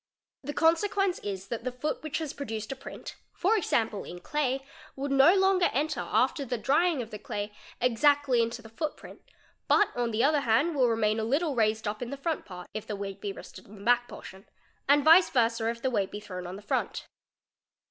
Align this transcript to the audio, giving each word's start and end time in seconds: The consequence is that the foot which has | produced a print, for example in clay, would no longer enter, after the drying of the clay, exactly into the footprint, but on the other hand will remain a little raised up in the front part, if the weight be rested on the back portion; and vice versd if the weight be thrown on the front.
The 0.43 0.53
consequence 0.55 1.19
is 1.19 1.49
that 1.49 1.63
the 1.63 1.71
foot 1.71 2.01
which 2.01 2.17
has 2.17 2.33
| 2.33 2.33
produced 2.33 2.71
a 2.71 2.75
print, 2.75 3.17
for 3.33 3.55
example 3.55 4.03
in 4.03 4.19
clay, 4.19 4.65
would 4.95 5.11
no 5.11 5.35
longer 5.35 5.69
enter, 5.73 5.99
after 5.99 6.43
the 6.43 6.57
drying 6.57 7.03
of 7.03 7.11
the 7.11 7.19
clay, 7.19 7.53
exactly 7.79 8.41
into 8.41 8.63
the 8.63 8.69
footprint, 8.69 9.21
but 9.67 9.89
on 9.95 10.09
the 10.09 10.23
other 10.23 10.39
hand 10.41 10.73
will 10.73 10.89
remain 10.89 11.19
a 11.19 11.23
little 11.23 11.53
raised 11.53 11.87
up 11.87 12.01
in 12.01 12.09
the 12.09 12.17
front 12.17 12.45
part, 12.45 12.67
if 12.73 12.87
the 12.87 12.95
weight 12.95 13.21
be 13.21 13.31
rested 13.31 13.67
on 13.67 13.75
the 13.75 13.83
back 13.85 14.07
portion; 14.07 14.47
and 14.89 15.03
vice 15.03 15.29
versd 15.29 15.69
if 15.69 15.83
the 15.83 15.91
weight 15.91 16.09
be 16.09 16.19
thrown 16.19 16.47
on 16.47 16.55
the 16.55 16.63
front. 16.63 17.05